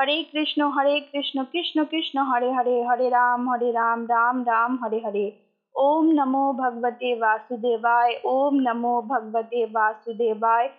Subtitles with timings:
[0.00, 4.98] हरे कृष्ण हरे कृष्ण कृष्ण कृष्ण हरे हरे हरे राम हरे राम राम राम हरे
[5.06, 5.24] हरे
[5.74, 10.70] ओम नमो भगवते वासुदेवाय ओम नमो भगवते वासुदेवाय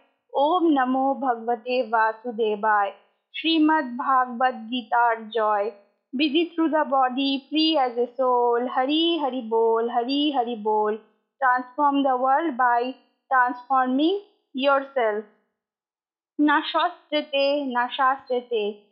[0.34, 2.92] ओम नमो भगवते वासुदेवाय
[3.36, 5.70] श्रीमद भागवत गीतार joy
[6.14, 11.00] busy through the body free as a soul Hari Hari बोल हरी हरि बोल
[11.42, 12.94] transform the world by
[13.32, 14.22] transforming
[14.56, 15.26] yourself.
[16.40, 18.91] Na न na shastrate.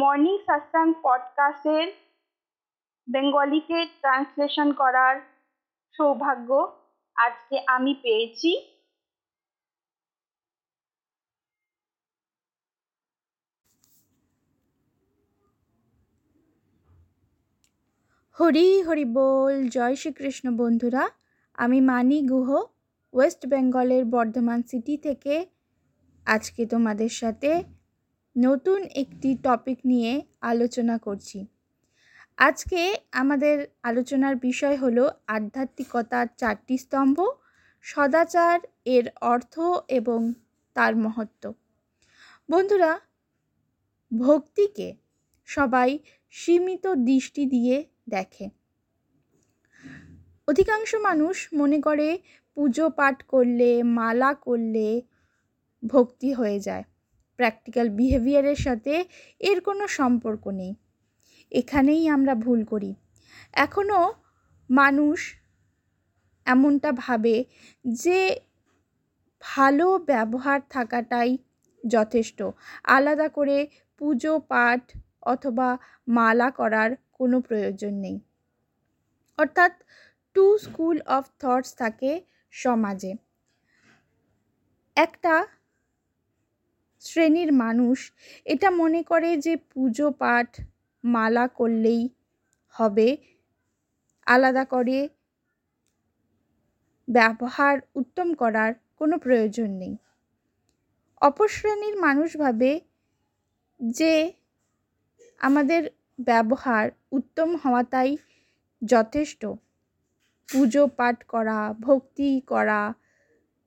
[0.00, 1.86] Morning Shashank পডকাস্টের
[3.08, 5.14] বেঙ্গলিতে translation করার
[5.94, 6.50] সৌভাগ্য
[7.16, 8.50] আজকে আমি পেয়েছি
[18.38, 21.04] হরি হরি বল জয় শ্রীকৃষ্ণ বন্ধুরা
[21.58, 22.48] আমি মানি গুহ
[23.12, 25.34] ওয়েস্ট বেঙ্গলের বর্ধমান সিটি থেকে
[26.26, 27.50] আজকে তোমাদের সাথে
[28.36, 30.12] নতুন একটি টপিক নিয়ে
[30.42, 31.38] আলোচনা করছি
[32.38, 32.80] আজকে
[33.12, 33.56] আমাদের
[33.82, 35.04] আলোচনার বিষয় হলো
[35.28, 37.16] আধ্যাত্মিকতার চারটি স্তম্ভ
[37.84, 38.58] সদাচার
[38.86, 39.06] এর
[39.24, 39.54] অর্থ
[39.90, 40.20] এবং
[40.76, 41.44] তার মহত্ব
[42.48, 42.92] বন্ধুরা
[44.10, 44.88] ভক্তিকে
[45.48, 45.90] সবাই
[46.34, 47.76] সীমিত দৃষ্টি দিয়ে
[48.08, 48.46] দেখে
[50.48, 52.08] অধিকাংশ মানুষ মনে করে
[52.56, 54.86] পুজো পাঠ করলে মালা করলে
[55.82, 56.84] ভক্তি হয়ে যায়
[57.38, 58.94] প্র্যাকটিক্যাল বিহেভিয়ারের সাথে
[59.40, 60.72] এর কোনো সম্পর্ক নেই
[61.52, 62.90] এখানেই আমরা ভুল করি
[63.56, 64.02] এখনও
[64.70, 65.18] মানুষ
[66.46, 67.34] এমনটা ভাবে
[67.98, 68.20] যে
[69.42, 71.30] ভালো ব্যবহার থাকাটাই
[71.84, 72.38] যথেষ্ট
[72.88, 73.56] আলাদা করে
[74.00, 74.82] পুজো পাঠ
[75.26, 75.68] অথবা
[76.08, 78.16] মালা করার কোনো প্রয়োজন নেই
[79.38, 79.72] অর্থাৎ
[80.36, 82.10] টু স্কুল অফ থটস থাকে
[82.54, 83.12] সমাজে
[84.96, 85.34] একটা
[87.06, 87.98] শ্রেণীর মানুষ
[88.46, 90.48] এটা মনে করে যে পুজো পাঠ
[91.04, 92.02] মালা করলেই
[92.74, 93.08] হবে
[94.26, 94.98] আলাদা করে
[97.08, 99.94] ব্যবহার উত্তম করার কোনো প্রয়োজন নেই
[101.22, 102.70] অপর শ্রেণীর মানুষ ভাবে
[103.80, 104.12] যে
[105.40, 105.82] আমাদের
[106.26, 106.84] ব্যবহার
[107.12, 108.10] উত্তম হওয়াটাই
[108.82, 109.42] যথেষ্ট
[110.48, 112.80] পুজো পাঠ করা ভক্তি করা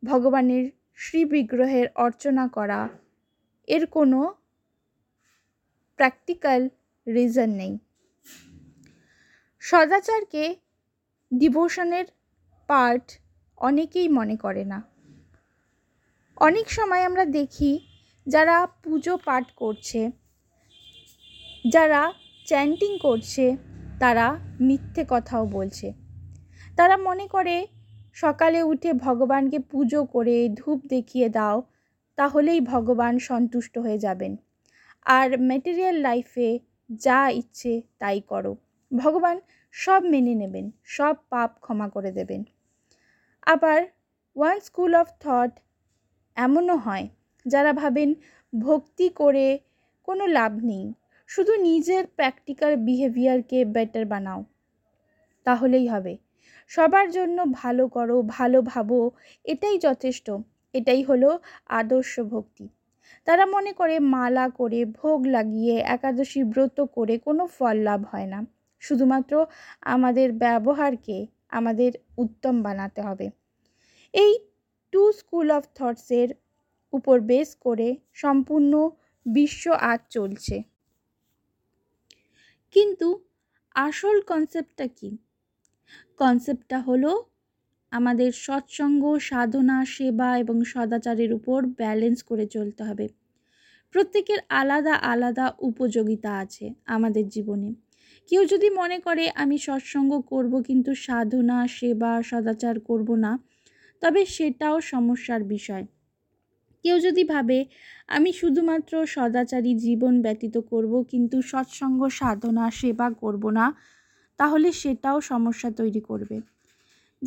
[0.04, 0.66] ভগবানের
[1.00, 2.80] শ্রী বিগ্রহের অর্চনা করা
[3.70, 4.20] এর কোনো
[6.00, 6.62] প্র্যাকটিক্যাল
[7.08, 7.74] রিজন নেই
[9.64, 10.44] সদাচারকে
[11.32, 12.08] ডিভোশনের
[12.70, 13.06] পার্ট
[13.62, 14.80] অনেকেই মনে করে না
[16.38, 17.72] অনেক সময় আমরা দেখি
[18.28, 20.02] যারা পুজো পাঠ করছে
[21.66, 22.02] যারা
[22.48, 23.46] চ্যান্টিং করছে
[24.00, 24.26] তারা
[24.60, 25.88] মিথ্যে কথাও বলছে
[26.78, 27.56] তারা মনে করে
[28.16, 31.58] সকালে উঠে ভগবানকে পুজো করে ধূপ দেখিয়ে দাও
[32.20, 34.34] তাহলেই ভগবান সন্তুষ্ট হয়ে যাবেন
[35.06, 36.50] আর ম্যাটেরিয়াল লাইফে
[37.00, 38.52] যা ইচ্ছে তাই করো
[38.92, 39.38] ভগবান
[39.76, 40.66] সব মেনে নেবেন
[40.88, 42.42] সব পাপ ক্ষমা করে দেবেন
[43.48, 43.80] আবার
[44.36, 45.52] ওয়ান স্কুল অফ থট
[46.38, 47.06] এমনও হয়
[47.46, 48.10] যারা ভাবেন
[48.54, 49.46] ভক্তি করে
[50.08, 50.86] কোনো লাভ নেই
[51.30, 54.42] শুধু নিজের প্র্যাকটিক্যাল বিহেভিয়ারকে বেটার বানাও
[55.46, 56.14] তাহলেই হবে
[56.72, 59.00] সবার জন্য ভালো করো ভালো ভাবো
[59.46, 60.28] এটাই যথেষ্ট
[60.74, 61.30] এটাই হলো
[61.72, 62.66] আদর্শ ভক্তি
[63.28, 68.40] তারা মনে করে মালা করে ভোগ লাগিয়ে একাদশী ব্রত করে কোনো ফল লাভ হয় না
[68.84, 69.34] শুধুমাত্র
[69.86, 71.18] আমাদের ব্যবহারকে
[71.52, 71.92] আমাদের
[72.18, 73.28] উত্তম বানাতে হবে
[74.14, 74.34] এই
[74.94, 76.30] টু স্কুল অফ থটসের
[76.94, 77.88] উপর বেস করে
[78.14, 78.74] সম্পূর্ণ
[79.26, 80.56] বিশ্ব আজ চলছে
[82.76, 83.08] কিন্তু
[83.76, 85.10] আসল কনসেপ্টটা কি
[86.20, 87.12] কনসেপ্টটা হলো
[87.92, 93.06] আমাদের সৎসঙ্গ সাধনা সেবা এবং সদাচারের উপর ব্যালেন্স করে চলতে হবে
[93.96, 96.66] প্রত্যেকের আলাদা আলাদা উপযোগিতা আছে
[96.86, 97.70] আমাদের জীবনে
[98.32, 103.32] কেউ যদি মনে করে আমি সৎসঙ্গ করব কিন্তু সাধনা সেবা সদাচার করব না
[104.02, 105.86] তবে সেটাও সমস্যার বিষয়
[106.86, 107.58] কেউ যদি ভাবে
[108.08, 113.66] আমি শুধুমাত্র সদাচারী জীবন ব্যতীত করব কিন্তু সৎসঙ্গ সাধনা সেবা করব না
[114.40, 116.38] তাহলে সেটাও সমস্যা তৈরি করবে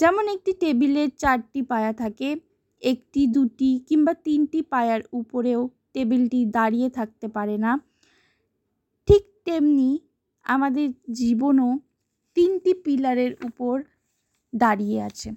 [0.00, 2.29] যেমন একটি টেবিলের চারটি পায়া থাকে
[2.83, 5.61] একটি দুটি কিংবা তিনটি পায়ার উপরেও
[5.95, 7.73] টেবিলটি দাঁড়িয়ে থাকতে পারে না
[9.09, 9.89] ঠিক তেমনি
[10.47, 10.89] আমাদের
[11.13, 11.71] জীবনও
[12.37, 13.75] তিনটি পিলারের উপর
[14.53, 15.29] দাঁড়িয়ে আছে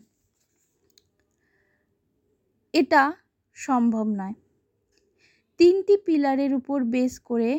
[2.74, 3.02] এটা
[3.58, 4.36] সম্ভব নয়
[5.60, 7.52] তিনটি পিলারের উপর বেস করে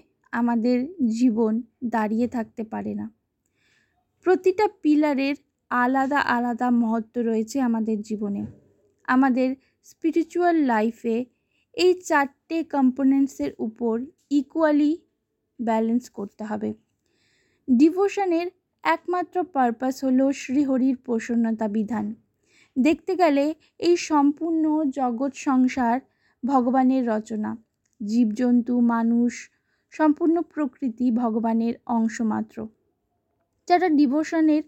[0.33, 0.79] আমাদের
[1.13, 1.53] জীবন
[1.87, 3.07] দাঁড়িয়ে থাকতে পারে না
[4.27, 5.37] প্রতিটা পিলারের
[5.71, 8.43] আলাদা আলাদা মহত্ব রয়েছে আমাদের জীবনে
[9.09, 9.49] আমাদের
[9.87, 11.17] স্পিরিচুয়াল লাইফে
[11.75, 13.95] এই চারটে কম্পোনেন্টসের উপর
[14.31, 14.93] ইকুয়ালি
[15.59, 16.71] ব্যালেন্স করতে হবে
[17.69, 18.47] ডিভোশনের
[18.85, 22.07] একমাত্র পারপাস হল শ্রীহরির প্রসন্নতা বিধান
[22.77, 23.45] দেখতে গেলে
[23.81, 24.65] এই সম্পূর্ণ
[24.93, 25.97] জগৎ সংসার
[26.43, 27.51] ভগবানের রচনা
[28.01, 29.33] জীবজন্তু মানুষ
[29.95, 32.57] সম্পূর্ণ প্রকৃতি ভগবানের অংশমাত্র
[33.69, 34.63] যারা ডিভোশনের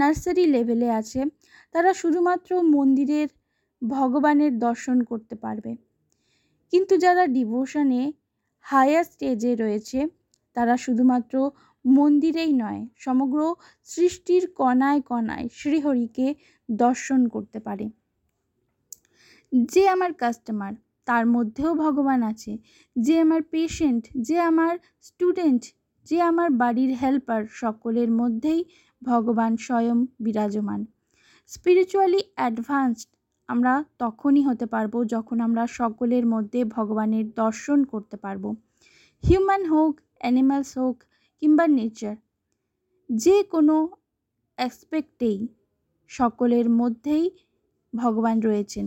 [0.00, 1.20] নার্সারি লেভেলে আছে
[1.74, 3.28] তারা শুধুমাত্র মন্দিরের
[3.82, 5.72] ভগবানের দর্শন করতে পারবে
[6.72, 8.02] কিন্তু যারা ডিভোশনে
[8.64, 9.98] হায়ার স্টেজে রয়েছে
[10.56, 11.34] তারা শুধুমাত্র
[11.84, 13.38] মন্দিরেই নয় সমগ্র
[13.88, 16.26] সৃষ্টির কণায় কণায় শ্রীহরিকে
[16.68, 17.86] দর্শন করতে পারে
[19.52, 20.72] যে আমার কাস্টমার
[21.06, 22.52] তার মধ্যেও ভগবান আছে
[22.96, 24.74] যে আমার পেশেন্ট যে আমার
[25.02, 25.62] স্টুডেন্ট
[26.06, 28.60] যে আমার বাড়ির হেল্পার সকলের মধ্যেই
[29.02, 30.80] ভগবান স্বয়ং বিরাজমান
[31.52, 33.08] স্পিরিচুয়ালি অ্যাডভান্সড
[33.48, 33.74] আমরা
[33.98, 38.48] তখনই হতে পারবো যখন আমরা সকলের মধ্যে ভগবানের দর্শন করতে পারবো
[39.24, 40.96] হিউম্যান হোক অ্যানিম্যালস হোক
[41.42, 42.16] কিংবা নেচার
[43.10, 43.76] যে কোনো
[44.58, 45.38] অ্যাসপেক্টেই
[46.10, 47.24] সকলের মধ্যেই
[47.92, 48.86] ভগবান রয়েছেন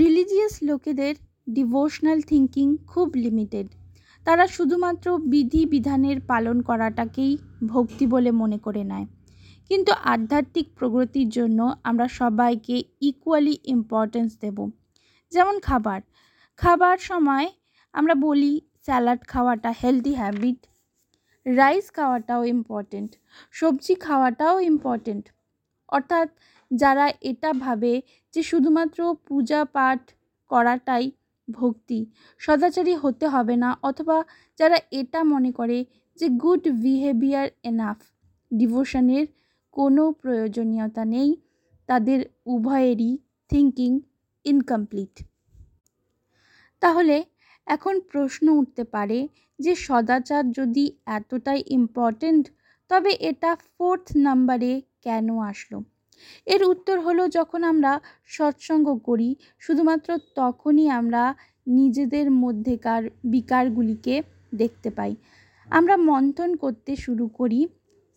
[0.00, 1.14] রিলিজিয়াস লোকেদের
[1.48, 3.68] ডিভোশনাল থিঙ্কিং খুব লিমিটেড
[4.30, 7.32] তারা শুধুমাত্র বিধি বিধানের পালন করাটাকেই
[7.66, 9.06] ভক্তি বলে মনে করে নেয়
[9.70, 12.76] কিন্তু আধ্যাত্মিক প্রগতির জন্য আমরা সবাইকে
[13.02, 14.58] ইকুয়ালি ইম্পর্টেন্স দেব
[15.32, 16.00] যেমন খাবার
[16.58, 17.46] খাবার সময়
[17.94, 18.52] আমরা বলি
[18.82, 20.60] স্যালাড খাওয়াটা হেলদি হ্যাবিট
[21.46, 23.10] রাইস খাওয়াটাও ইম্পর্টেন্ট
[23.54, 25.24] সবজি খাওয়াটাও ইম্পর্টেন্ট
[25.92, 26.28] অর্থাৎ
[26.70, 27.92] যারা এটা ভাবে
[28.34, 28.98] যে শুধুমাত্র
[29.26, 30.00] পূজা পাঠ
[30.50, 31.06] করাটাই
[31.50, 31.98] ভক্তি
[32.40, 34.16] সদাচারী হতে হবে না অথবা
[34.58, 35.78] যারা এটা মনে করে
[36.18, 37.98] যে গুড বিহেভিয়ার এনাফ
[38.50, 39.26] ডিভোশনের
[39.76, 41.30] কোনো প্রয়োজনীয়তা নেই
[41.88, 42.20] তাদের
[42.46, 43.12] উভয়েরই
[43.50, 43.90] থিঙ্কিং
[44.44, 45.14] ইনকমপ্লিট
[46.82, 47.16] তাহলে
[47.66, 49.18] এখন প্রশ্ন উঠতে পারে
[49.58, 50.84] যে সদাচার যদি
[51.08, 52.44] এতটাই ইম্পর্টেন্ট
[52.90, 54.70] তবে এটা ফোর্থ নাম্বারে
[55.02, 55.78] কেন আসলো
[56.46, 57.92] এর উত্তর হলো যখন আমরা
[58.26, 59.28] সৎসঙ্গ করি
[59.58, 60.08] শুধুমাত্র
[60.34, 61.22] তখনই আমরা
[61.70, 63.02] নিজেদের মধ্যেকার
[63.24, 64.14] বিকারগুলিকে
[64.54, 65.12] দেখতে পাই
[65.70, 67.60] আমরা মন্থন করতে শুরু করি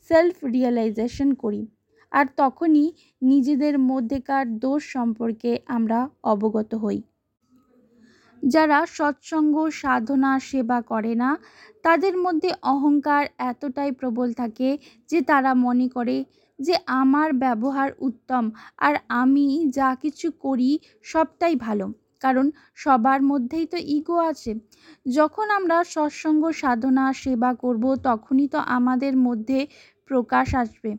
[0.10, 1.62] সেলফ রিয়েলাইজেশন করি
[2.12, 2.86] আর তখনই
[3.22, 6.00] নিজেদের মধ্যেকার দোষ সম্পর্কে আমরা
[6.24, 7.00] অবগত হই
[8.44, 11.30] যারা সৎসঙ্গ সাধনা সেবা করে না
[11.86, 14.70] তাদের মধ্যে অহংকার এতটাই প্রবল থাকে
[15.10, 16.15] যে তারা মনে করে
[16.60, 18.44] যে আমার ব্যবহার উত্তম
[18.77, 20.72] আর আমি যা কিছু করি
[21.06, 21.86] সবটাই ভালো
[22.22, 22.46] কারণ
[22.77, 24.51] সবার মধ্যেই তো ইগো আছে
[25.10, 29.60] যখন আমরা সৎসঙ্গ সাধনা সেবা করব তখনই তো আমাদের মধ্যে
[30.10, 30.92] প্রকাশ আসবে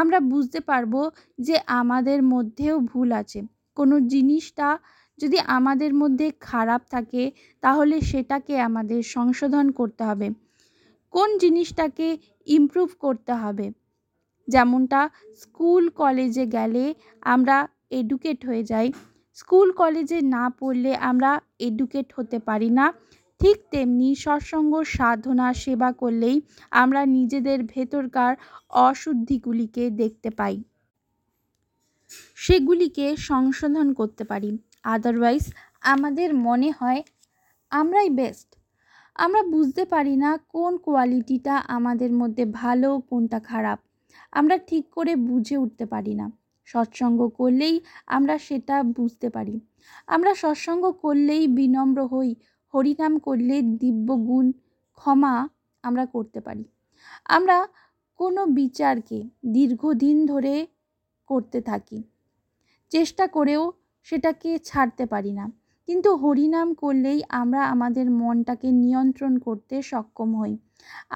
[0.00, 1.00] আমরা বুঝতে পারবো
[1.38, 3.40] যে আমাদের মধ্যেও ভুল আছে
[3.76, 4.68] কোনো জিনিসটা
[5.18, 7.22] যদি আমাদের মধ্যে খারাপ থাকে
[7.62, 10.28] তাহলে সেটাকে আমাদের সংশোধন করতে হবে
[11.14, 12.06] কোন জিনিসটাকে
[12.46, 13.66] ইমপ্রুভ করতে হবে
[14.48, 15.00] যেমনটা
[15.42, 16.84] স্কুল কলেজে গেলে
[17.24, 17.56] আমরা
[17.90, 18.88] এডুকেট হয়ে যাই
[19.38, 21.30] স্কুল কলেজে না পড়লে আমরা
[21.58, 22.86] এডুকেট হতে পারি না
[23.40, 26.36] ঠিক তেমনি সৎসঙ্গ সাধনা সেবা করলেই
[26.72, 28.32] আমরা নিজেদের ভেতরকার
[28.84, 30.56] অশুদ্ধিগুলিকে দেখতে পাই
[32.38, 34.50] সেগুলিকে সংশোধন করতে পারি
[34.84, 35.44] আদারওয়াইজ
[35.84, 37.00] আমাদের মনে হয়
[37.72, 38.48] আমরাই বেস্ট
[39.16, 43.78] আমরা বুঝতে পারি না কোন কোয়ালিটিটা আমাদের মধ্যে ভালো কোনটা খারাপ
[44.34, 46.26] আমরা ঠিক করে বুঝে উঠতে পারি না
[46.68, 47.74] সৎসঙ্গ করলেই
[48.06, 49.56] আমরা সেটা বুঝতে পারি
[50.08, 52.30] আমরা সৎসঙ্গ করলেই বিনম্র হই
[52.74, 54.46] হরিনাম করলে দিব্য গুণ
[54.98, 55.34] ক্ষমা
[55.84, 56.64] আমরা করতে পারি
[57.28, 57.58] আমরা
[58.20, 59.18] কোনো বিচারকে
[59.52, 60.54] দীর্ঘদিন ধরে
[61.30, 61.98] করতে থাকি
[62.92, 63.62] চেষ্টা করেও
[64.06, 65.44] সেটাকে ছাড়তে পারি না
[65.88, 70.54] কিন্তু হরিনাম করলেই আমরা আমাদের মনটাকে নিয়ন্ত্রণ করতে সক্ষম হই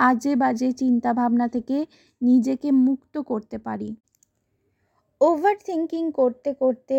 [0.08, 1.76] আজে বাজে চিন্তাভাবনা থেকে
[2.22, 3.88] নিজেকে মুক্ত করতে পারি
[5.20, 6.96] ওভার থিঙ্কিং করতে করতে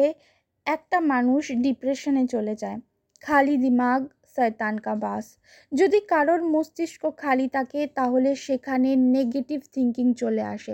[0.66, 2.80] একটা মানুষ ডিপ্রেশনে চলে যায়
[3.24, 4.02] খালি দিমাগ
[4.36, 5.26] শয়তান কা বাস
[5.72, 10.74] যদি কারোর মস্তিষ্ক খালি থাকে তাহলে সেখানে নেগেটিভ থিঙ্কিং চলে আসে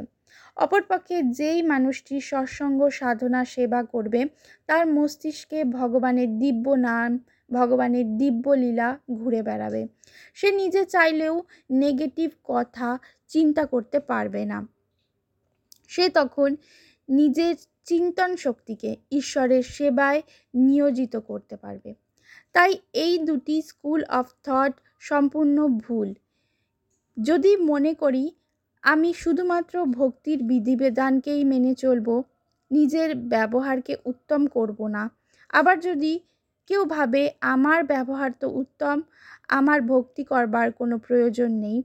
[0.58, 4.22] অপরপক্ষে যেই মানুষটি সৎসঙ্গ সাধনা সেবা করবে
[4.70, 7.12] তার মস্তিষ্কে ভগবানের দিব্য নাম
[7.52, 8.90] ভগবানের দিব্য লীলা
[9.12, 9.82] ঘুরে বেড়াবে
[10.38, 11.36] সে নিজে চাইলেও
[11.76, 12.90] নেগেটিভ কথা
[13.30, 14.60] চিন্তা করতে পারবে না
[15.90, 16.50] সে তখন
[17.10, 17.56] নিজের
[17.88, 20.22] চিন্তন শক্তিকে ঈশ্বরের সেবায়
[20.54, 21.92] নিয়োজিত করতে পারবে
[22.56, 22.72] তাই
[22.96, 24.74] এই দুটি স্কুল অফ থট
[25.04, 26.10] সম্পূর্ণ ভুল
[27.18, 28.24] যদি মনে করি
[28.86, 32.08] আমি শুধুমাত্র ভক্তির বিধিবিধানকেই মেনে চলব
[32.72, 35.04] নিজের ব্যবহারকে উত্তম করব না
[35.54, 36.14] আবার যদি
[36.70, 37.22] কেউ ভাবে
[37.54, 38.98] আমার ব্যবহার তো উত্তম
[39.50, 41.78] আমার ভক্তি করবার কোনো প্রয়োজন নেই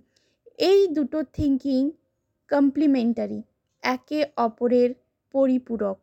[0.63, 1.83] এই দুটো থিঙ্কিং
[2.51, 3.41] কমপ্লিমেন্টারি
[3.83, 4.91] একে অপরের
[5.35, 5.99] পরিপূরক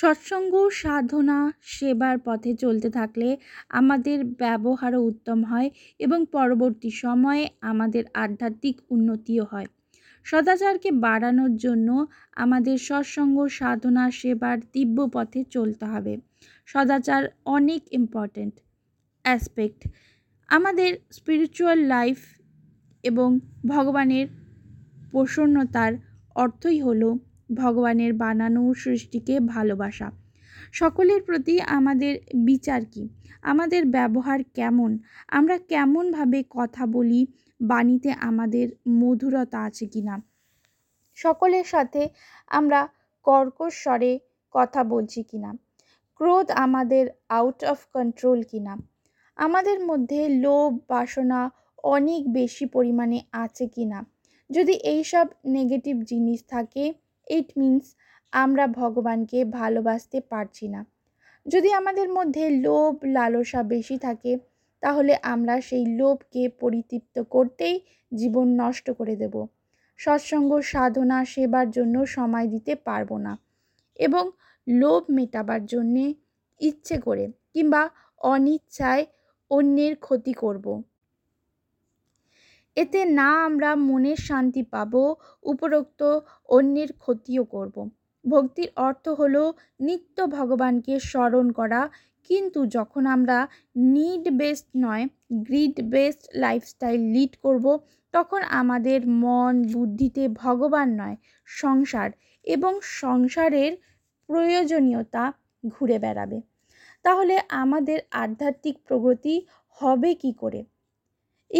[0.00, 1.38] সৎসঙ্গ সাধনা
[1.68, 3.28] সেবার পথে চলতে থাকলে
[3.70, 5.68] আমাদের ব্যবহারও উত্তম হয়
[6.00, 9.68] এবং পরবর্তী সময়ে আমাদের আধ্যাত্মিক উন্নতিও হয়
[10.26, 11.88] সদাচারকে বাড়ানোর জন্য
[12.36, 16.12] আমাদের সৎসঙ্গ সাধনা সেবার দিব্য পথে চলতে হবে
[16.68, 17.22] সদাচার
[17.46, 18.54] অনেক ইম্পর্ট্যান্ট
[19.24, 19.80] অ্যাসপেক্ট
[20.48, 22.18] আমাদের স্পিরিচুয়াল লাইফ
[23.04, 23.28] এবং
[23.66, 24.26] ভগবানের
[25.10, 25.92] প্রসন্নতার
[26.36, 27.08] অর্থই হলো
[27.50, 30.08] ভগবানের বানানো সৃষ্টিকে ভালোবাসা
[30.72, 32.12] সকলের প্রতি আমাদের
[32.44, 33.02] বিচার কি
[33.42, 34.90] আমাদের ব্যবহার কেমন
[35.28, 37.20] আমরা কেমনভাবে কথা বলি
[37.60, 38.66] বাণীতে আমাদের
[39.00, 40.14] মধুরতা আছে কি না
[41.18, 42.02] সকলের সাথে
[42.50, 42.80] আমরা
[43.26, 44.12] কর্কশ স্বরে
[44.54, 45.50] কথা বলছি কি না
[46.20, 47.04] ক্রোধ আমাদের
[47.28, 48.74] আউট অফ কন্ট্রোল কি না
[49.38, 51.40] আমাদের মধ্যে লোভ বাসনা
[51.86, 53.98] অনেক বেশি পরিমাণে আছে কি না
[54.50, 55.26] যদি এইসব
[55.46, 56.84] নেগেটিভ জিনিস থাকে
[57.26, 57.84] ইট মিন্স
[58.32, 60.80] আমরা ভগবানকে ভালোবাসতে পারছি না
[61.46, 64.32] যদি আমাদের মধ্যে লোভ লালসা বেশি থাকে
[64.82, 67.76] তাহলে আমরা সেই লোভকে পরিতৃপ্ত করতেই
[68.12, 69.34] জীবন নষ্ট করে দেব
[69.98, 73.32] সৎসঙ্গ সাধনা সেবার জন্য সময় দিতে পারবো না
[73.96, 74.24] এবং
[74.66, 76.04] লোভ মেটাবার জন্যে
[76.60, 77.24] ইচ্ছে করে
[77.52, 77.82] কিংবা
[78.24, 79.04] অনিচ্ছায়
[79.50, 80.66] অন্যের ক্ষতি করব।
[82.80, 84.92] এতে না আমরা মনের শান্তি পাব
[85.44, 86.00] উপরোক্ত
[86.48, 87.76] অন্যের ক্ষতিও করব।
[88.24, 89.36] ভক্তির অর্থ হল
[89.80, 91.80] নিত্য ভগবানকে স্মরণ করা
[92.30, 93.38] কিন্তু যখন আমরা
[93.90, 95.04] নিড বেসড নয়
[95.40, 97.66] গ্রিড বেসড লাইফস্টাইল লিড করব
[98.14, 101.16] তখন আমাদের মন বুদ্ধিতে ভগবান নয়
[101.48, 102.08] সংসার
[102.44, 102.72] এবং
[103.00, 103.72] সংসারের
[104.28, 105.24] প্রয়োজনীয়তা
[105.64, 106.38] ঘুরে বেড়াবে
[107.04, 109.34] তাহলে আমাদের আধ্যাত্মিক প্রগতি
[109.78, 110.60] হবে কি করে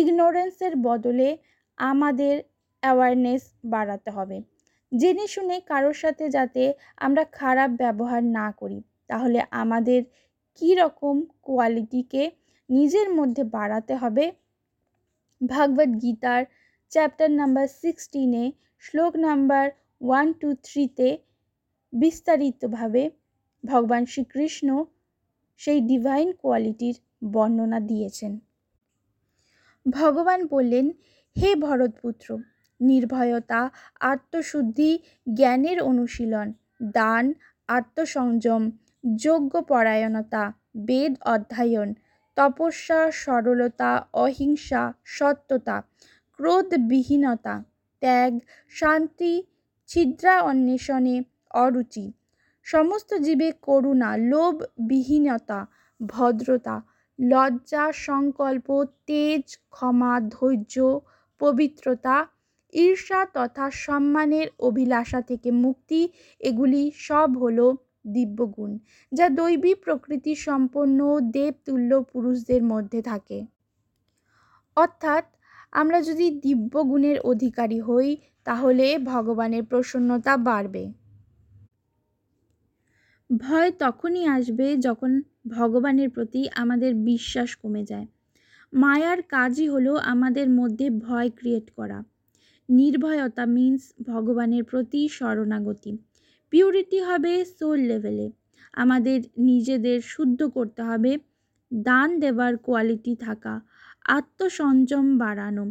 [0.00, 1.28] ইগনোরেন্সের বদলে
[1.78, 2.34] আমাদের
[2.82, 3.42] অ্যাওয়ারনেস
[3.64, 4.36] বাড়াতে হবে
[4.92, 6.62] জেনে শুনে কারোর সাথে যাতে
[6.96, 8.78] আমরা খারাপ ব্যবহার না করি
[9.10, 10.00] তাহলে আমাদের
[10.60, 11.14] কী রকম
[11.42, 12.22] কোয়ালিটিকে
[12.68, 14.24] নিজের মধ্যে বাড়াতে হবে
[15.40, 16.42] ভাগবত গীতার
[16.92, 18.44] চ্যাপ্টার নাম্বার সিক্সটিনে
[18.84, 19.64] শ্লোক নাম্বার
[20.00, 21.08] ওয়ান টু থ্রিতে
[21.92, 23.02] বিস্তারিতভাবে
[23.64, 24.68] ভগবান শ্রীকৃষ্ণ
[25.60, 26.96] সেই ডিভাইন কোয়ালিটির
[27.26, 28.32] বর্ণনা দিয়েছেন
[29.86, 30.86] ভগবান বললেন
[31.36, 32.28] হে ভরতপুত্র
[32.80, 33.60] নির্ভয়তা
[34.02, 34.90] আত্মশুদ্ধি
[35.26, 36.48] জ্ঞানের অনুশীলন
[36.94, 37.24] দান
[37.68, 38.62] আত্মসংযম
[39.68, 40.44] পরায়ণতা
[40.86, 41.88] বেদ অধ্যায়ন
[42.36, 43.90] তপস্যা সরলতা
[44.14, 44.82] অহিংসা
[45.08, 45.76] সত্যতা
[46.38, 47.54] ক্রোধবিহীনতা
[48.02, 48.32] ত্যাগ
[48.72, 49.32] শান্তি
[49.88, 51.16] ছিদ্রা অন্বেষণে
[51.54, 52.06] অরুচি
[52.66, 55.60] সমস্ত জীবে করুণা লোভবিহীনতা
[56.00, 56.76] ভদ্রতা
[57.28, 58.68] লজ্জা সংকল্প
[59.06, 60.74] তেজ ক্ষমা ধৈর্য
[61.40, 62.16] পবিত্রতা
[62.74, 66.00] ঈর্ষা তথা সম্মানের অভিলাষা থেকে মুক্তি
[66.40, 67.66] এগুলি সব হলো
[68.12, 68.70] দিব্যগুণ
[69.12, 70.98] যা দৈবী প্রকৃতি সম্পন্ন
[71.30, 73.38] দেবতুল্য পুরুষদের মধ্যে থাকে
[74.76, 75.24] অর্থাৎ
[75.72, 78.08] আমরা যদি দিব্যগুণের অধিকারী হই
[78.44, 80.84] তাহলে ভগবানের প্রসন্নতা বাড়বে
[83.30, 85.10] ভয় তখনই আসবে যখন
[85.48, 88.06] ভগবানের প্রতি আমাদের বিশ্বাস কমে যায়
[88.72, 91.98] মায়ার কাজই হলো আমাদের মধ্যে ভয় ক্রিয়েট করা
[92.68, 93.82] নির্ভয়তা মিন্স
[94.06, 95.92] ভগবানের প্রতি শরণাগতি
[96.52, 98.26] পিউরিটি হবে সোল লেভেলে
[98.74, 99.18] আমাদের
[99.38, 101.12] নিজেদের শুদ্ধ করতে হবে
[101.70, 103.54] দান দেওয়ার কোয়ালিটি থাকা
[104.08, 105.64] আত্মসংযম বাড়ানো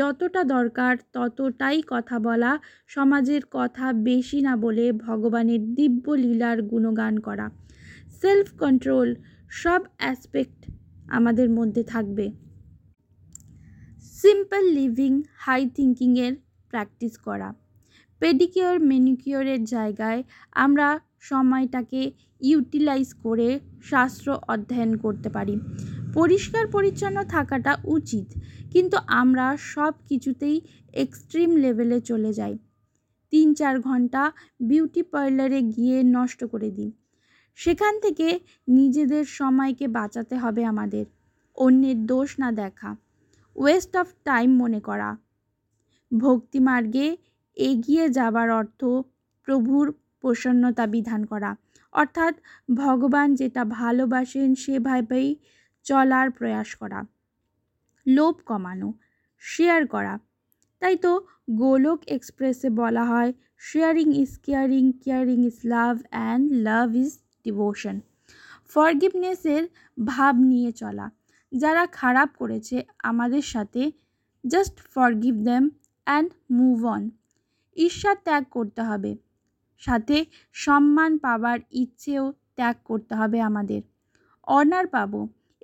[0.00, 2.52] যতটা দরকার ততটাই কথা বলা
[2.88, 7.46] সমাজের কথা বেশি না বলে ভগবানের দিব্য লীলার গুণগান করা
[8.20, 9.08] সেলফ কন্ট্রোল
[9.52, 10.58] সব অ্যাসপেক্ট
[11.08, 12.26] আমাদের মধ্যে থাকবে
[14.18, 15.12] সিম্পল লিভিং
[15.38, 16.32] হাই থিঙ্কিংয়ের
[16.70, 17.48] প্র্যাকটিস করা
[18.22, 20.20] পেডিকিওর মেনিকিওরের জায়গায়
[20.56, 20.88] আমরা
[21.22, 22.00] সময়টাকে
[22.40, 23.48] ইউটিলাইজ করে
[23.82, 25.54] শাস্ত্র অধ্যয়ন করতে পারি
[26.14, 28.26] পরিষ্কার পরিচ্ছন্ন থাকাটা উচিত
[28.72, 30.56] কিন্তু আমরা সব কিছুতেই
[30.94, 32.54] এক্সট্রিম লেভেলে চলে যাই
[33.32, 34.22] তিন চার ঘন্টা
[34.60, 36.92] বিউটি পার্লারে গিয়ে নষ্ট করে দিই
[37.58, 38.28] সেখান থেকে
[38.68, 41.04] নিজেদের সময়কে বাঁচাতে হবে আমাদের
[41.58, 42.90] অন্যের দোষ না দেখা
[43.56, 45.10] ওয়েস্ট অফ টাইম মনে করা
[46.12, 47.06] ভক্তিমার্গে
[47.56, 48.80] এগিয়ে যাবার অর্থ
[49.48, 49.86] প্রভুর
[50.22, 51.50] প্রসন্নতা বিধান করা
[51.94, 52.34] অর্থাৎ
[52.76, 55.28] ভগবান যেটা ভালোবাসেন সেভাবেই
[55.88, 57.00] চলার প্রয়াস করা
[58.06, 58.88] লোভ কমানো
[59.42, 60.14] শেয়ার করা
[60.82, 61.12] তাই তো
[61.58, 63.30] গোলক এক্সপ্রেসে বলা হয়
[63.62, 67.12] sharing is caring caring is love and love is
[67.44, 67.96] devotion
[68.72, 69.62] ফরগিভনেসের
[69.98, 71.06] ভাব নিয়ে চলা
[71.52, 72.76] যারা খারাপ করেছে
[73.02, 73.82] আমাদের সাথে
[74.44, 75.64] just forgive them
[76.06, 76.30] and
[76.50, 77.02] move on
[77.76, 79.12] ঈর্ষা ত্যাগ করতে হবে
[79.82, 80.16] সাথে
[80.56, 82.24] সম্মান পাবার ইচ্ছেও
[82.56, 83.82] ত্যাগ করতে হবে আমাদের
[84.46, 85.20] অনার পাবো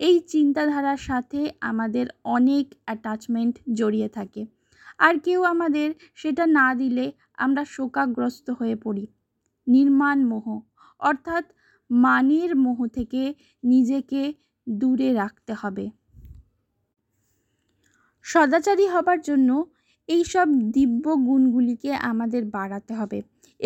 [0.00, 4.43] এই চিন্তাধারার সাথে আমাদের অনেক অ্যাটাচমেন্ট জড়িয়ে থাকে
[4.99, 5.88] আর কেউ আমাদের
[6.14, 7.04] সেটা না দিলে
[7.38, 9.04] আমরা শোকাগ্রস্ত হয়ে পড়ি
[9.66, 10.47] নির্মাণ মোহ
[11.00, 11.45] অর্থাৎ
[11.90, 13.23] মানের মোহ থেকে
[13.64, 14.23] নিজেকে
[14.66, 15.85] দূরে রাখতে হবে
[18.25, 19.50] সদাচারী হবার জন্য
[20.09, 23.19] এই সব দিব্য গুণগুলিকে আমাদের বাড়াতে হবে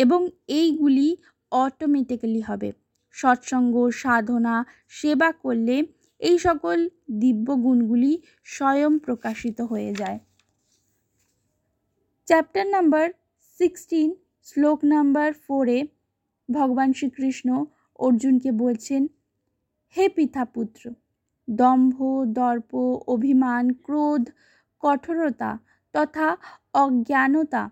[0.00, 0.19] এবং
[0.51, 1.07] এইগুলি
[1.51, 2.69] অটোমেটিক্যালি হবে
[3.15, 4.55] সৎসঙ্গ সাধনা
[4.89, 5.75] সেবা করলে
[6.21, 6.77] এই সকল
[7.19, 8.11] দিব্য গুণগুলি
[8.47, 10.19] স্বয়ং প্রকাশিত হয়ে যায়
[12.27, 13.05] চ্যাপ্টার নাম্বার
[13.59, 14.09] সিক্সটিন
[14.47, 15.79] শ্লোক নাম্বার ফোরে
[16.49, 17.49] ভগবান শ্রীকৃষ্ণ
[17.99, 19.01] অর্জুনকে বলছেন
[19.95, 20.83] হে পিতাপুত্র
[21.47, 21.95] দম্ভ
[22.33, 22.71] দর্প
[23.07, 24.23] অভিমান ক্রোধ
[24.83, 25.51] কঠোরতা
[25.95, 26.27] তথা
[26.73, 27.63] অজ্ঞানতা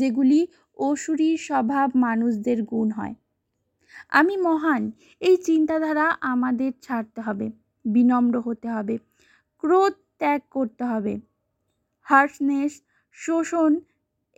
[0.00, 0.40] যেগুলি
[0.78, 3.14] অসুরী স্বভাব মানুষদের গুণ হয়
[4.12, 4.82] আমি মহান
[5.20, 7.46] এই চিন্তাধারা আমাদের ছাড়তে হবে
[7.86, 8.94] বিনম্র হতে হবে
[9.64, 11.14] ক্রোধ ত্যাগ করতে হবে
[12.06, 12.72] হার্সনেস
[13.16, 13.72] শোষণ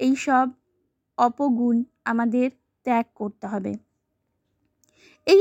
[0.00, 0.46] এইসব
[1.18, 1.76] অপগুণ
[2.04, 2.48] আমাদের
[2.86, 3.72] ত্যাগ করতে হবে
[5.26, 5.40] এই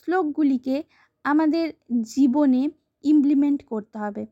[0.00, 0.76] শ্লোকগুলিকে
[1.24, 1.66] আমাদের
[2.10, 2.62] জীবনে
[3.04, 4.24] ইমপ্লিমেন্ট করতে হবে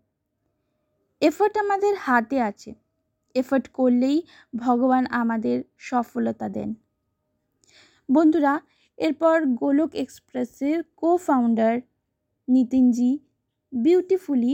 [1.22, 2.70] এফর্ট আমাদের হাতে আছে
[3.34, 4.18] এফর্ট করলেই
[4.54, 5.56] ভগবান আমাদের
[5.80, 6.70] সফলতা দেন
[8.08, 8.54] বন্ধুরা
[8.98, 11.74] এরপর গোলক এক্সপ্রেসের কো ফাউন্ডার
[12.50, 13.10] নিতিনজি
[13.72, 14.52] বিউটিফুলি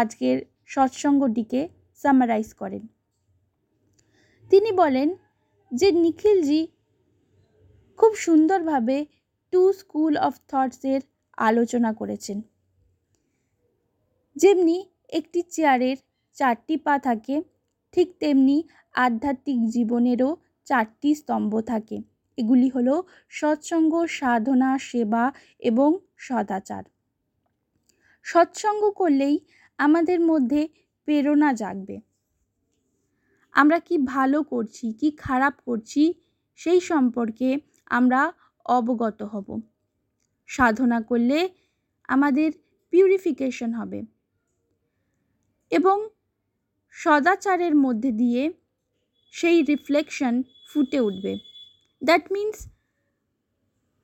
[0.00, 0.36] আজকের
[0.66, 1.60] সৎসঙ্গটিকে
[2.00, 2.82] সামারাইজ করেন
[4.50, 5.08] তিনি বলেন
[5.72, 6.62] যে নিখিলজি
[7.98, 8.96] খুব সুন্দরভাবে
[9.52, 11.00] টু স্কুল অফ থটসের
[11.38, 12.38] আলোচনা করেছেন
[14.36, 14.76] যেমনি
[15.12, 15.98] একটি চেয়ারের
[16.36, 17.36] চারটি পা থাকে
[17.94, 18.56] ঠিক তেমনি
[18.94, 20.30] আধ্যাত্মিক জীবনেরও
[20.66, 21.96] চারটি স্তম্ভ থাকে
[22.38, 22.88] এগুলি হল
[23.32, 25.24] সৎসঙ্গ সাধনা সেবা
[25.60, 25.90] এবং
[26.20, 26.84] সদাচার
[28.26, 29.36] সৎসঙ্গ করলেই
[29.78, 30.60] আমাদের মধ্যে
[31.08, 31.96] প্রেরণা জাগবে
[33.54, 36.02] আমরা কি ভালো করছি কি খারাপ করছি
[36.58, 37.48] সেই সম্পর্কে
[37.90, 38.20] আমরা
[38.66, 39.48] অবগত হব
[40.48, 41.38] সাধনা করলে
[42.08, 42.50] আমাদের
[42.92, 44.00] পিউরিফিকেশন হবে
[45.72, 45.96] এবং
[46.96, 48.42] সদাচারের মধ্যে দিয়ে
[49.34, 50.34] সেই রিফ্লেকশন
[50.68, 51.32] ফুটে উঠবে
[52.02, 52.56] দ্যাট মিন্স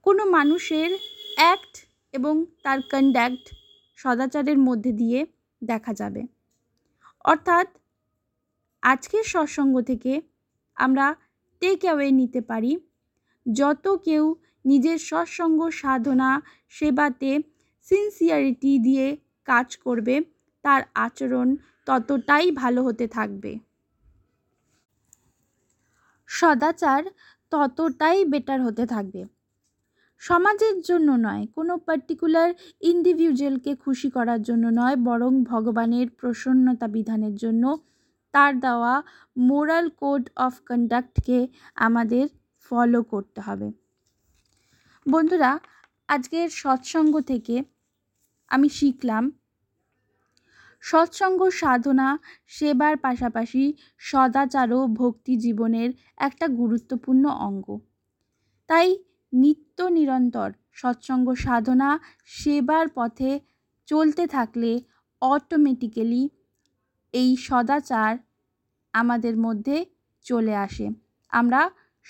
[0.07, 0.91] কোনো মানুষের
[1.37, 1.75] অ্যাক্ট
[2.15, 3.45] এবং তার কন্ডাক্ট
[3.99, 5.21] সদাচারের মধ্যে দিয়ে
[5.63, 6.23] দেখা যাবে
[7.25, 7.67] অর্থাৎ
[8.83, 10.13] আজকের সৎসঙ্গ থেকে
[10.77, 11.07] আমরা
[11.63, 12.73] টেক অ্যাওয়ে নিতে পারি
[13.47, 14.25] যত কেউ
[14.65, 16.31] নিজের সৎসঙ্গ সাধনা
[16.75, 17.31] সেবাতে
[17.87, 19.07] সিনসিয়ারিটি দিয়ে
[19.49, 20.15] কাজ করবে
[20.65, 21.49] তার আচরণ
[21.87, 23.53] ততটাই ভালো হতে থাকবে
[26.29, 27.03] সদাচার
[27.53, 29.21] ততটাই বেটার হতে থাকবে
[30.23, 32.51] সমাজের জন্য নয় কোনো পার্টিকুলার
[32.83, 37.65] ইন্ডিভিজুয়ালকে খুশি করার জন্য নয় বরং ভগবানের প্রসন্নতা বিধানের জন্য
[38.35, 38.95] তার দেওয়া
[39.41, 41.39] মোরাল কোড অফ কন্ডাক্টকে
[41.77, 42.25] আমাদের
[42.63, 43.69] ফলো করতে হবে
[45.07, 45.51] বন্ধুরা
[46.09, 47.57] আজকের সৎসঙ্গ থেকে
[48.51, 49.25] আমি শিখলাম
[50.85, 52.09] সৎসঙ্গ সাধনা
[52.49, 53.65] সেবার পাশাপাশি
[54.01, 55.91] সদাচার ও ভক্তি জীবনের
[56.19, 57.67] একটা গুরুত্বপূর্ণ অঙ্গ
[58.69, 58.89] তাই
[59.33, 60.53] নিত্য নিরন্তর
[60.73, 61.99] সৎসঙ্গ সাধনা
[62.27, 63.31] সেবার পথে
[63.87, 64.81] চলতে থাকলে
[65.23, 66.29] অটোমেটিক্যালি
[67.15, 68.13] এই সদাচার
[68.93, 69.77] আমাদের মধ্যে
[70.23, 70.87] চলে আসে
[71.33, 71.71] আমরা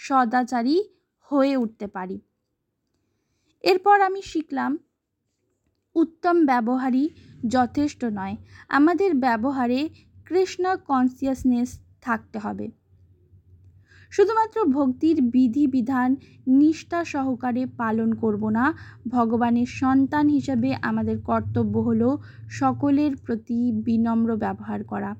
[0.00, 0.76] সদাচারী
[1.30, 2.20] হয়ে উঠতে পারি
[3.64, 4.72] এরপর আমি শিখলাম
[5.96, 7.08] উত্তম ব্যবহারই
[7.48, 8.36] যথেষ্ট নয়
[8.68, 9.88] আমাদের ব্যবহারে
[10.26, 11.70] কৃষ্ণ কনসিয়াসনেস
[12.00, 12.79] থাকতে হবে
[14.12, 16.10] শুধুমাত্র ভক্তির বিধিবিধান
[16.52, 18.64] নিষ্ঠা সহকারে পালন করব না
[19.06, 22.08] ভগবানের সন্তান হিসাবে আমাদের কর্তব্য হলো
[22.52, 25.10] সকলের প্রতি বিনম্র ব্যবহার করা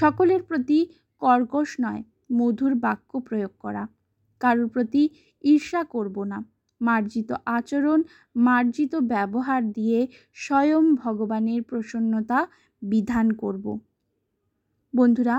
[0.00, 0.78] সকলের প্রতি
[1.22, 2.02] কর্কশ নয়
[2.32, 3.82] মধুর বাক্য প্রয়োগ করা
[4.40, 5.02] কারোর প্রতি
[5.44, 6.38] ঈর্ষা করব না
[6.80, 8.00] মার্জিত আচরণ
[8.36, 10.00] মার্জিত ব্যবহার দিয়ে
[10.36, 12.38] স্বয়ং ভগবানের প্রসন্নতা
[12.82, 13.64] বিধান করব
[14.94, 15.36] বন্ধুরা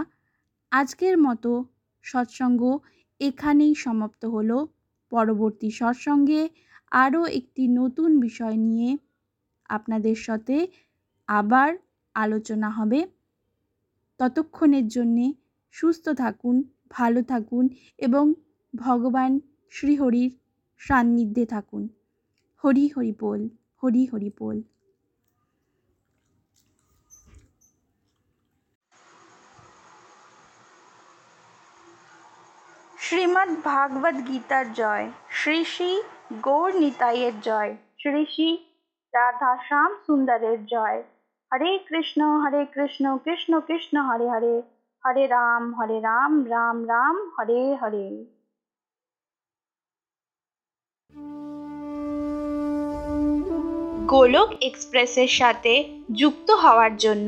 [0.71, 1.51] আজকের মতো
[2.05, 2.61] সৎসঙ্গ
[3.21, 4.57] এখানেই সমাপ্ত হলো
[5.11, 6.41] পরবর্তী সৎসঙ্গে
[6.95, 8.89] আরও একটি নতুন বিষয় নিয়ে
[9.69, 10.55] আপনাদের সাথে
[11.29, 11.69] আবার
[12.15, 12.99] আলোচনা হবে
[14.19, 15.25] ততক্ষণের জন্যে
[15.75, 16.55] সুস্থ থাকুন
[16.89, 17.63] ভালো থাকুন
[17.99, 18.25] এবং
[18.73, 19.31] ভগবান
[19.73, 20.31] শ্রীহরির
[20.81, 21.83] সান্নিধ্যে থাকুন
[22.63, 23.41] হরি হরি বল
[23.83, 24.57] হরি হরি বল
[33.05, 35.05] শ্রীমদ্ ভাগবত গীতার জয়
[35.29, 35.91] শ্রী শ্রী
[36.41, 38.49] গৌর নিতাইয়ের জয় শ্রী শ্রী
[39.13, 40.99] রাধা শ্যাম সুন্দরের জয়
[41.51, 44.55] হরে কৃষ্ণ হরে কৃষ্ণ কৃষ্ণ কৃষ্ণ হরে হরে
[45.03, 48.07] হরে রাম হরে রাম রাম রাম হরে হরে
[54.05, 55.73] গোলক এক্সপ্রেসের সাথে
[56.11, 57.27] যুক্ত হওয়ার জন্য